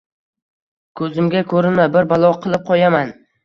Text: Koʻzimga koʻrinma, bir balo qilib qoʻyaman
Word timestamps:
Koʻzimga 1.03 1.45
koʻrinma, 1.53 1.87
bir 1.99 2.11
balo 2.15 2.35
qilib 2.49 2.69
qoʻyaman 2.75 3.17